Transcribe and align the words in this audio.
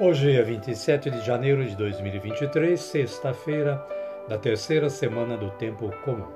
Hoje 0.00 0.36
é 0.36 0.42
27 0.44 1.10
de 1.10 1.26
janeiro 1.26 1.64
de 1.64 1.74
2023, 1.74 2.80
sexta-feira 2.80 3.84
da 4.28 4.38
terceira 4.38 4.88
semana 4.88 5.36
do 5.36 5.50
Tempo 5.50 5.90
Comum. 6.04 6.28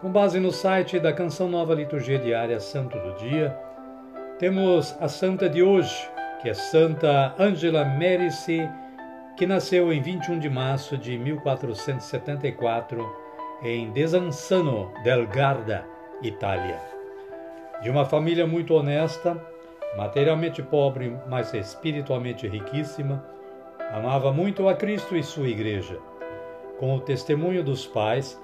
Com 0.00 0.10
base 0.10 0.40
no 0.40 0.50
site 0.50 0.98
da 0.98 1.12
Canção 1.12 1.48
Nova 1.48 1.76
Liturgia 1.76 2.18
Diária 2.18 2.58
Santo 2.58 2.98
do 2.98 3.14
Dia, 3.18 3.56
temos 4.40 4.96
a 5.00 5.06
santa 5.06 5.48
de 5.48 5.62
hoje, 5.62 5.94
que 6.42 6.48
é 6.48 6.54
Santa 6.54 7.36
Angela 7.38 7.84
Merici, 7.84 8.68
que 9.36 9.46
nasceu 9.46 9.92
em 9.92 10.02
21 10.02 10.40
de 10.40 10.50
março 10.50 10.98
de 10.98 11.16
1474 11.16 13.16
em 13.62 13.92
Desenzano 13.92 14.92
del 15.04 15.24
Garda, 15.28 15.86
Itália. 16.20 16.80
De 17.80 17.88
uma 17.88 18.04
família 18.04 18.44
muito 18.44 18.74
honesta, 18.74 19.40
materialmente 19.96 20.62
pobre, 20.62 21.16
mas 21.26 21.54
espiritualmente 21.54 22.46
riquíssima, 22.46 23.24
amava 23.90 24.32
muito 24.32 24.68
a 24.68 24.74
Cristo 24.74 25.16
e 25.16 25.22
sua 25.22 25.48
igreja. 25.48 25.98
Com 26.78 26.94
o 26.94 27.00
testemunho 27.00 27.64
dos 27.64 27.86
pais, 27.86 28.40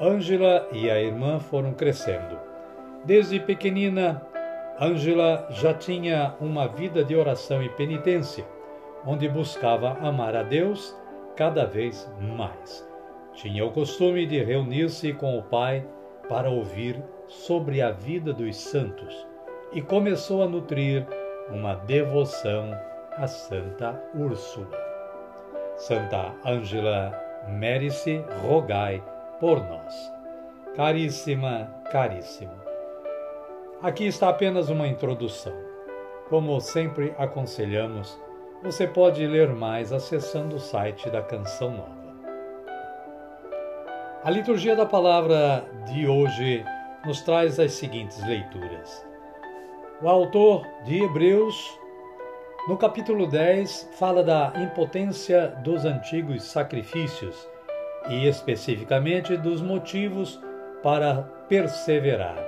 Ângela 0.00 0.68
e 0.72 0.90
a 0.90 1.00
irmã 1.00 1.38
foram 1.38 1.72
crescendo. 1.72 2.38
Desde 3.04 3.40
pequenina, 3.40 4.26
Ângela 4.78 5.46
já 5.50 5.72
tinha 5.72 6.34
uma 6.40 6.68
vida 6.68 7.02
de 7.02 7.16
oração 7.16 7.62
e 7.62 7.68
penitência, 7.70 8.44
onde 9.06 9.28
buscava 9.28 9.96
amar 10.00 10.36
a 10.36 10.42
Deus 10.42 10.94
cada 11.34 11.64
vez 11.64 12.10
mais. 12.36 12.86
Tinha 13.32 13.64
o 13.64 13.70
costume 13.70 14.26
de 14.26 14.42
reunir-se 14.42 15.14
com 15.14 15.38
o 15.38 15.42
pai 15.42 15.86
para 16.28 16.50
ouvir 16.50 17.02
sobre 17.26 17.80
a 17.80 17.90
vida 17.90 18.32
dos 18.32 18.56
santos 18.56 19.29
e 19.72 19.80
começou 19.80 20.42
a 20.42 20.48
nutrir 20.48 21.06
uma 21.48 21.74
devoção 21.74 22.70
a 23.16 23.26
Santa 23.26 24.02
Úrsula. 24.14 24.78
Santa 25.76 26.34
Ângela 26.44 27.12
Mérice, 27.48 28.24
rogai 28.42 29.02
por 29.38 29.62
nós. 29.62 30.12
Caríssima, 30.76 31.70
caríssimo. 31.90 32.52
Aqui 33.82 34.06
está 34.06 34.28
apenas 34.28 34.68
uma 34.68 34.86
introdução. 34.86 35.54
Como 36.28 36.60
sempre 36.60 37.14
aconselhamos, 37.18 38.20
você 38.62 38.86
pode 38.86 39.26
ler 39.26 39.48
mais 39.48 39.92
acessando 39.92 40.56
o 40.56 40.60
site 40.60 41.08
da 41.10 41.22
Canção 41.22 41.70
Nova. 41.70 42.00
A 44.22 44.30
liturgia 44.30 44.76
da 44.76 44.84
palavra 44.84 45.64
de 45.86 46.06
hoje 46.06 46.62
nos 47.06 47.22
traz 47.22 47.58
as 47.58 47.72
seguintes 47.72 48.22
leituras. 48.26 49.09
O 50.02 50.08
autor 50.08 50.66
de 50.84 51.02
Hebreus, 51.02 51.78
no 52.66 52.78
capítulo 52.78 53.26
10, 53.26 53.90
fala 53.98 54.22
da 54.22 54.50
impotência 54.56 55.48
dos 55.62 55.84
antigos 55.84 56.44
sacrifícios 56.44 57.46
e 58.08 58.26
especificamente 58.26 59.36
dos 59.36 59.60
motivos 59.60 60.40
para 60.82 61.22
perseverar. 61.50 62.38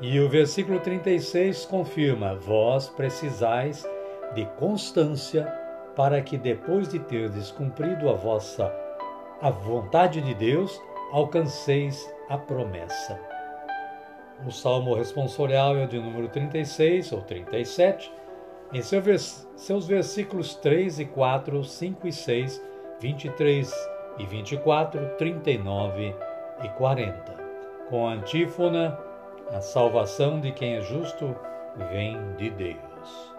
E 0.00 0.18
o 0.18 0.28
versículo 0.28 0.80
36 0.80 1.64
confirma: 1.66 2.34
Vós 2.34 2.88
precisais 2.88 3.88
de 4.34 4.44
constância 4.58 5.46
para 5.94 6.20
que 6.22 6.36
depois 6.36 6.88
de 6.88 6.98
terdes 6.98 7.52
cumprido 7.52 8.10
a 8.10 8.14
vossa 8.14 8.72
a 9.40 9.50
vontade 9.50 10.20
de 10.20 10.34
Deus, 10.34 10.80
alcanceis 11.12 12.12
a 12.28 12.38
promessa. 12.38 13.33
O 14.42 14.50
salmo 14.50 14.94
responsorial 14.94 15.76
é 15.76 15.84
o 15.84 15.88
de 15.88 15.98
número 15.98 16.28
36 16.28 17.12
ou 17.12 17.22
37, 17.22 18.12
em 18.72 18.82
seus 18.82 19.86
versículos 19.86 20.54
3 20.56 20.98
e 20.98 21.04
4, 21.06 21.62
5 21.62 22.08
e 22.08 22.12
6, 22.12 22.62
23 23.00 23.72
e 24.18 24.26
24, 24.26 25.06
39 25.16 26.14
e 26.62 26.68
40. 26.70 27.34
Com 27.88 28.08
a 28.08 28.12
antífona, 28.14 28.98
a 29.50 29.60
salvação 29.60 30.40
de 30.40 30.50
quem 30.50 30.74
é 30.74 30.80
justo 30.80 31.34
vem 31.90 32.18
de 32.36 32.50
Deus. 32.50 33.34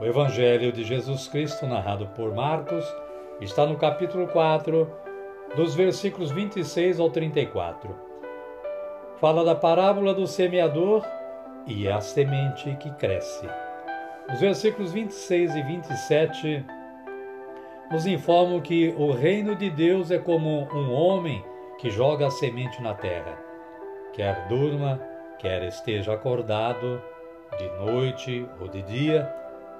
O 0.00 0.04
Evangelho 0.06 0.72
de 0.72 0.82
Jesus 0.82 1.28
Cristo, 1.28 1.66
narrado 1.66 2.06
por 2.16 2.34
Marcos, 2.34 2.84
está 3.40 3.66
no 3.66 3.76
capítulo 3.76 4.26
4, 4.28 4.90
dos 5.54 5.74
versículos 5.74 6.30
26 6.30 6.98
ao 6.98 7.10
34 7.10 8.09
fala 9.20 9.44
da 9.44 9.54
parábola 9.54 10.14
do 10.14 10.26
semeador 10.26 11.06
e 11.66 11.86
a 11.86 12.00
semente 12.00 12.74
que 12.76 12.90
cresce. 12.92 13.46
Os 14.32 14.40
versículos 14.40 14.92
26 14.92 15.54
e 15.54 15.62
27 15.62 16.64
nos 17.90 18.06
informam 18.06 18.60
que 18.60 18.94
o 18.96 19.12
reino 19.12 19.54
de 19.54 19.68
Deus 19.68 20.10
é 20.10 20.18
como 20.18 20.66
um 20.74 20.90
homem 20.90 21.44
que 21.78 21.90
joga 21.90 22.28
a 22.28 22.30
semente 22.30 22.80
na 22.82 22.94
terra. 22.94 23.38
Quer 24.14 24.48
durma, 24.48 24.98
quer 25.38 25.64
esteja 25.64 26.14
acordado, 26.14 27.02
de 27.58 27.68
noite 27.84 28.48
ou 28.58 28.68
de 28.68 28.80
dia, 28.82 29.30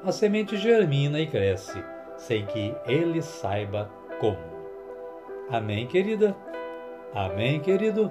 a 0.05 0.13
semente 0.13 0.57
germina 0.57 1.19
e 1.19 1.27
cresce, 1.27 1.83
sem 2.17 2.45
que 2.45 2.75
ele 2.87 3.23
saiba 3.23 3.91
como. 4.19 4.39
Amém, 5.51 5.87
querida? 5.87 6.37
Amém, 7.15 7.59
querido? 7.61 8.11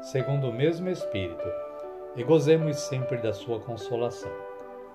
segundo 0.00 0.48
o 0.48 0.52
mesmo 0.52 0.88
Espírito, 0.88 1.48
e 2.16 2.24
gozemos 2.24 2.76
sempre 2.76 3.18
da 3.18 3.32
sua 3.32 3.60
consolação. 3.60 4.32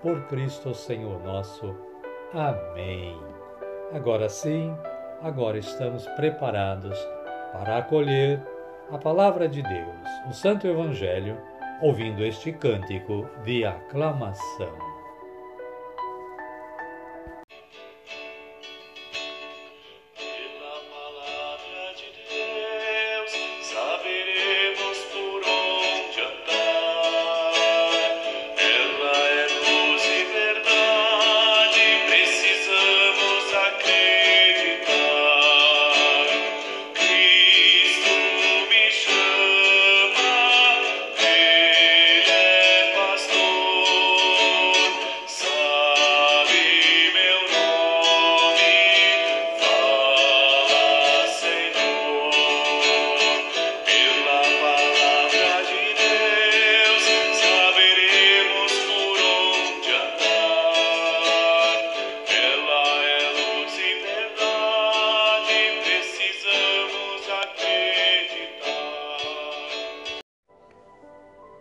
Por 0.01 0.21
Cristo 0.27 0.73
Senhor 0.73 1.21
nosso. 1.23 1.75
Amém. 2.33 3.17
Agora 3.93 4.27
sim, 4.27 4.75
agora 5.21 5.57
estamos 5.57 6.05
preparados 6.09 6.97
para 7.53 7.77
acolher 7.77 8.41
a 8.91 8.97
palavra 8.97 9.47
de 9.47 9.61
Deus, 9.61 10.09
o 10.29 10.33
Santo 10.33 10.67
Evangelho, 10.67 11.37
ouvindo 11.81 12.23
este 12.23 12.51
cântico 12.51 13.27
de 13.43 13.65
aclamação. 13.65 14.94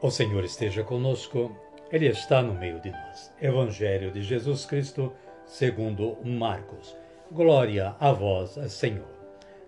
O 0.04 0.10
Senhor 0.10 0.44
esteja 0.44 0.84
conosco, 0.84 1.50
Ele 1.90 2.06
está 2.06 2.42
no 2.42 2.52
meio 2.52 2.78
de 2.78 2.90
nós. 2.90 3.32
Evangelho 3.40 4.10
de 4.10 4.22
Jesus 4.22 4.66
Cristo, 4.66 5.10
segundo 5.46 6.18
Marcos. 6.22 6.94
Glória 7.32 7.96
a 7.98 8.12
vós, 8.12 8.50
Senhor. 8.70 9.08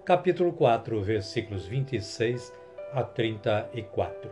Capítulo 0.05 0.53
4, 0.53 1.01
versículos 1.01 1.65
26 1.65 2.53
a 2.93 3.03
34. 3.03 4.31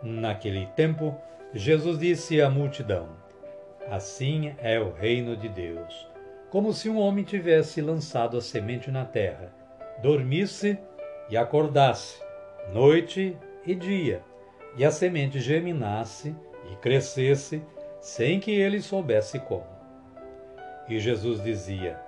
Naquele 0.00 0.66
tempo, 0.76 1.12
Jesus 1.52 1.98
disse 1.98 2.40
à 2.40 2.48
multidão: 2.48 3.08
Assim 3.90 4.54
é 4.58 4.78
o 4.78 4.92
reino 4.92 5.36
de 5.36 5.48
Deus, 5.48 6.08
como 6.50 6.72
se 6.72 6.88
um 6.88 7.00
homem 7.00 7.24
tivesse 7.24 7.80
lançado 7.80 8.36
a 8.36 8.40
semente 8.40 8.92
na 8.92 9.04
terra, 9.04 9.52
dormisse 10.00 10.78
e 11.28 11.36
acordasse, 11.36 12.22
noite 12.72 13.36
e 13.66 13.74
dia 13.74 14.22
e 14.76 14.84
a 14.84 14.90
semente 14.90 15.40
germinasse 15.40 16.34
e 16.70 16.76
crescesse 16.76 17.62
sem 18.00 18.38
que 18.38 18.50
ele 18.50 18.80
soubesse 18.80 19.38
como. 19.40 19.66
E 20.88 21.00
Jesus 21.00 21.42
dizia: 21.42 21.98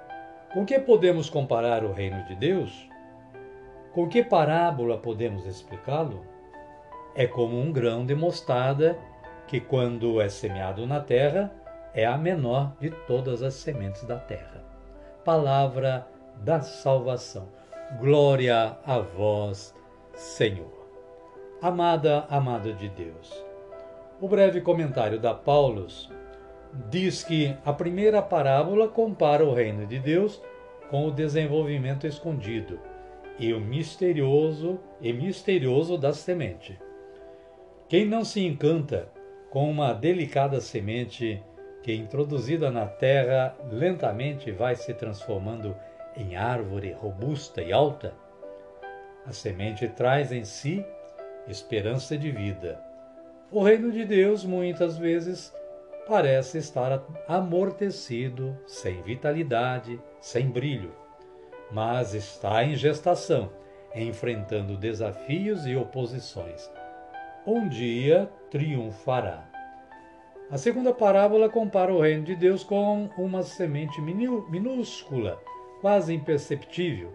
Com 0.53 0.65
que 0.65 0.79
podemos 0.79 1.29
comparar 1.29 1.85
o 1.85 1.93
reino 1.93 2.25
de 2.25 2.35
Deus? 2.35 2.89
Com 3.93 4.09
que 4.09 4.23
parábola 4.23 4.99
podemos 4.99 5.47
explicá-lo? 5.47 6.25
É 7.15 7.27
como 7.27 7.59
um 7.59 7.73
grão 7.73 8.07
de 8.07 8.15
mostarda 8.15 8.97
que, 9.49 9.59
quando 9.59 10.21
é 10.21 10.29
semeado 10.29 10.87
na 10.87 11.01
terra, 11.01 11.53
é 11.93 12.07
a 12.07 12.17
menor 12.17 12.77
de 12.79 12.91
todas 12.91 13.43
as 13.43 13.55
sementes 13.55 14.05
da 14.05 14.17
terra. 14.17 14.63
Palavra 15.25 16.07
da 16.37 16.61
salvação. 16.61 17.49
Glória 17.99 18.77
a 18.87 18.99
vós, 18.99 19.75
Senhor. 20.15 20.78
Amada, 21.61 22.25
amado 22.31 22.73
de 22.73 22.89
Deus. 22.89 23.45
O 24.21 24.29
breve 24.29 24.61
comentário 24.61 25.19
da 25.19 25.35
Paulus 25.35 26.09
diz 26.89 27.25
que 27.25 27.57
a 27.65 27.73
primeira 27.73 28.23
parábola 28.23 28.87
compara 28.87 29.45
o 29.45 29.53
reino 29.53 29.85
de 29.85 29.99
Deus 29.99 30.41
com 30.89 31.09
o 31.09 31.11
desenvolvimento 31.11 32.07
escondido 32.07 32.79
e 33.41 33.53
o 33.53 33.61
misterioso 33.61 34.79
e 35.01 35.13
misterioso 35.13 35.99
da 35.99 36.13
semente. 36.13 36.79
Quem 37.89 38.07
não 38.07 38.25
se 38.25 38.47
encanta 38.47 39.09
com 39.51 39.69
uma 39.69 39.93
delicada 39.93 40.61
semente 40.61 41.43
que 41.83 41.93
introduzida 41.93 42.71
na 42.71 42.87
terra 42.87 43.57
lentamente 43.69 44.53
vai 44.53 44.77
se 44.77 44.95
transformando 44.95 45.75
em 46.17 46.37
árvore 46.37 46.93
robusta 46.93 47.61
e 47.61 47.73
alta? 47.73 48.15
A 49.27 49.33
semente 49.33 49.89
traz 49.89 50.31
em 50.31 50.45
si 50.45 50.87
esperança 51.49 52.17
de 52.17 52.31
vida. 52.31 52.81
O 53.51 53.63
reino 53.63 53.91
de 53.91 54.05
Deus 54.05 54.45
muitas 54.45 54.99
vezes 54.99 55.55
parece 56.07 56.59
estar 56.59 57.03
amortecido, 57.27 58.57
sem 58.67 59.01
vitalidade, 59.03 60.01
sem 60.21 60.49
brilho, 60.49 60.93
mas 61.71 62.15
está 62.15 62.63
em 62.63 62.75
gestação, 62.77 63.51
enfrentando 63.95 64.77
desafios 64.77 65.67
e 65.67 65.75
oposições. 65.75 66.71
Um 67.47 67.69
dia 67.69 68.31
triunfará. 68.51 69.49
A 70.51 70.57
segunda 70.57 70.93
parábola 70.93 71.49
compara 71.49 71.93
o 71.93 72.01
reino 72.01 72.25
de 72.25 72.35
Deus 72.35 72.65
com 72.65 73.09
uma 73.19 73.43
semente 73.43 74.01
minúscula, 74.01 75.39
quase 75.81 76.15
imperceptível. 76.15 77.13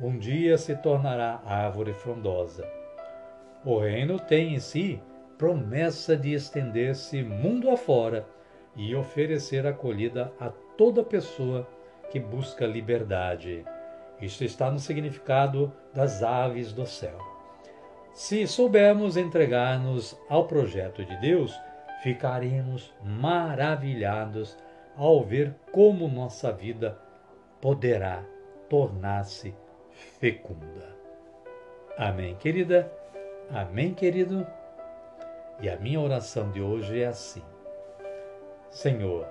Um 0.00 0.18
dia 0.18 0.58
se 0.58 0.74
tornará 0.76 1.40
árvore 1.44 1.92
frondosa. 1.92 2.83
O 3.64 3.78
reino 3.78 4.18
tem 4.18 4.54
em 4.54 4.60
si 4.60 5.00
promessa 5.38 6.16
de 6.16 6.34
estender-se 6.34 7.22
mundo 7.22 7.70
afora 7.70 8.26
e 8.76 8.94
oferecer 8.94 9.66
acolhida 9.66 10.30
a 10.38 10.50
toda 10.76 11.02
pessoa 11.02 11.66
que 12.10 12.20
busca 12.20 12.66
liberdade. 12.66 13.64
Isto 14.20 14.44
está 14.44 14.70
no 14.70 14.78
significado 14.78 15.72
das 15.94 16.22
aves 16.22 16.72
do 16.72 16.86
céu. 16.86 17.18
Se 18.12 18.46
soubermos 18.46 19.16
entregar-nos 19.16 20.16
ao 20.28 20.46
projeto 20.46 21.04
de 21.04 21.16
Deus, 21.16 21.58
ficaremos 22.02 22.92
maravilhados 23.02 24.56
ao 24.96 25.24
ver 25.24 25.54
como 25.72 26.06
nossa 26.06 26.52
vida 26.52 26.98
poderá 27.60 28.22
tornar-se 28.68 29.54
fecunda. 29.90 30.94
Amém, 31.96 32.36
querida? 32.36 33.03
Amém, 33.50 33.94
querido? 33.94 34.46
E 35.60 35.68
a 35.68 35.76
minha 35.76 36.00
oração 36.00 36.50
de 36.50 36.60
hoje 36.60 37.00
é 37.02 37.06
assim: 37.06 37.42
Senhor, 38.70 39.26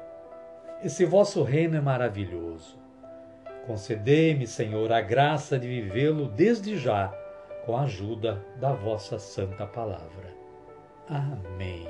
esse 0.83 1.05
vosso 1.05 1.43
reino 1.43 1.75
é 1.75 1.81
maravilhoso. 1.81 2.77
Concedei-me, 3.65 4.45
Senhor, 4.45 4.91
a 4.91 5.01
graça 5.01 5.57
de 5.57 5.67
vivê-lo 5.67 6.27
desde 6.27 6.77
já, 6.77 7.13
com 7.65 7.77
a 7.77 7.83
ajuda 7.83 8.43
da 8.59 8.73
vossa 8.73 9.17
santa 9.17 9.65
palavra. 9.65 10.33
Amém. 11.07 11.87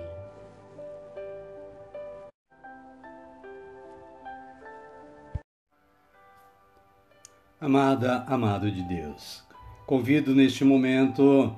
Amada, 7.59 8.25
amado 8.27 8.69
de 8.69 8.83
Deus, 8.83 9.41
convido 9.85 10.35
neste 10.35 10.65
momento 10.65 11.55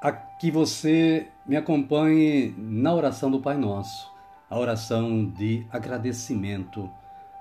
a 0.00 0.12
que 0.12 0.50
você 0.50 1.28
me 1.44 1.56
acompanhe 1.56 2.54
na 2.56 2.94
oração 2.94 3.30
do 3.30 3.40
Pai 3.40 3.56
Nosso, 3.56 4.10
a 4.48 4.58
oração 4.58 5.26
de 5.26 5.66
agradecimento 5.70 6.88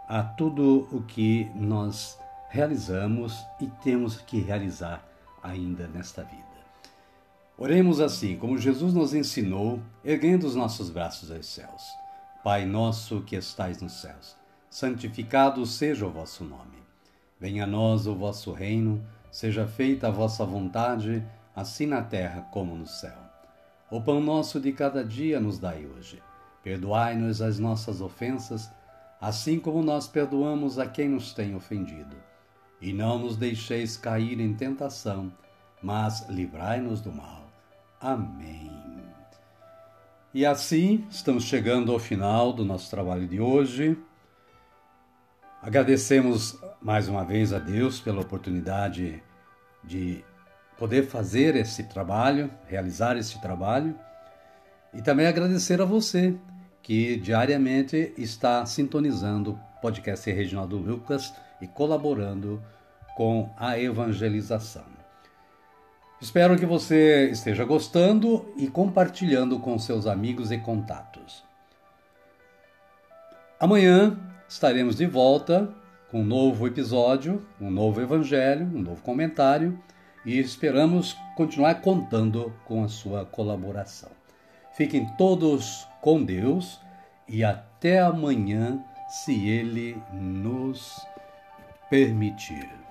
a 0.07 0.23
tudo 0.23 0.87
o 0.91 1.01
que 1.03 1.49
nós 1.53 2.17
realizamos 2.49 3.45
e 3.59 3.67
temos 3.67 4.17
que 4.17 4.39
realizar 4.39 5.05
ainda 5.43 5.87
nesta 5.87 6.23
vida. 6.23 6.43
Oremos 7.57 7.99
assim, 7.99 8.37
como 8.37 8.57
Jesus 8.57 8.93
nos 8.93 9.13
ensinou, 9.13 9.79
erguendo 10.03 10.45
os 10.45 10.55
nossos 10.55 10.89
braços 10.89 11.31
aos 11.31 11.47
céus. 11.47 11.83
Pai 12.43 12.65
nosso 12.65 13.21
que 13.21 13.35
estais 13.35 13.81
nos 13.81 14.01
céus, 14.01 14.35
santificado 14.69 15.65
seja 15.65 16.05
o 16.05 16.11
vosso 16.11 16.43
nome. 16.43 16.77
Venha 17.39 17.65
a 17.65 17.67
nós 17.67 18.07
o 18.07 18.15
vosso 18.15 18.51
reino, 18.51 19.03
seja 19.31 19.67
feita 19.67 20.07
a 20.07 20.11
vossa 20.11 20.45
vontade, 20.45 21.23
assim 21.57 21.87
na 21.87 22.03
terra 22.03 22.47
como 22.51 22.75
no 22.75 22.85
céu. 22.85 23.17
O 23.89 23.99
pão 23.99 24.21
nosso 24.21 24.59
de 24.59 24.71
cada 24.71 25.03
dia 25.03 25.39
nos 25.39 25.57
dai 25.57 25.87
hoje. 25.87 26.21
Perdoai-nos 26.63 27.41
as 27.41 27.57
nossas 27.57 27.99
ofensas, 27.99 28.69
assim 29.19 29.59
como 29.59 29.81
nós 29.81 30.07
perdoamos 30.07 30.77
a 30.77 30.85
quem 30.85 31.09
nos 31.09 31.33
tem 31.33 31.55
ofendido. 31.55 32.15
E 32.79 32.93
não 32.93 33.17
nos 33.17 33.35
deixeis 33.35 33.97
cair 33.97 34.39
em 34.39 34.53
tentação, 34.53 35.33
mas 35.81 36.29
livrai-nos 36.29 37.01
do 37.01 37.11
mal. 37.11 37.49
Amém. 37.99 38.71
E 40.31 40.45
assim 40.45 41.07
estamos 41.09 41.45
chegando 41.45 41.91
ao 41.91 41.97
final 41.97 42.53
do 42.53 42.63
nosso 42.63 42.87
trabalho 42.91 43.27
de 43.27 43.41
hoje. 43.41 43.97
Agradecemos 45.59 46.55
mais 46.79 47.07
uma 47.07 47.25
vez 47.25 47.51
a 47.51 47.57
Deus 47.57 47.99
pela 47.99 48.21
oportunidade 48.21 49.23
de 49.83 50.23
poder 50.77 51.07
fazer 51.07 51.55
esse 51.55 51.83
trabalho, 51.83 52.51
realizar 52.67 53.17
esse 53.17 53.41
trabalho. 53.41 53.95
E 54.93 55.01
também 55.01 55.27
agradecer 55.27 55.81
a 55.81 55.85
você 55.85 56.35
que 56.81 57.17
diariamente 57.17 58.13
está 58.17 58.65
sintonizando 58.65 59.51
o 59.51 59.81
podcast 59.81 60.31
Reginaldo 60.31 60.77
Lucas 60.77 61.33
e 61.61 61.67
colaborando 61.67 62.61
com 63.15 63.49
a 63.57 63.77
evangelização. 63.79 64.85
Espero 66.21 66.57
que 66.57 66.65
você 66.65 67.29
esteja 67.29 67.63
gostando 67.63 68.51
e 68.57 68.67
compartilhando 68.67 69.59
com 69.59 69.77
seus 69.77 70.07
amigos 70.07 70.51
e 70.51 70.57
contatos. 70.57 71.43
Amanhã 73.59 74.17
estaremos 74.47 74.95
de 74.95 75.05
volta 75.05 75.69
com 76.09 76.21
um 76.21 76.25
novo 76.25 76.65
episódio, 76.65 77.45
um 77.59 77.69
novo 77.69 78.01
evangelho, 78.01 78.65
um 78.65 78.81
novo 78.81 79.01
comentário 79.03 79.77
e 80.27 80.37
esperamos 80.39 81.13
continuar 81.37 81.75
contando 81.75 82.53
com 82.65 82.83
a 82.83 82.89
sua 82.89 83.25
colaboração. 83.25 84.11
Fiquem 84.73 85.07
todos 85.17 85.87
com 86.01 86.21
Deus 86.21 86.81
e 87.29 87.45
até 87.45 88.01
amanhã, 88.01 88.83
se 89.07 89.47
Ele 89.47 89.97
nos 90.11 90.99
permitir. 91.89 92.86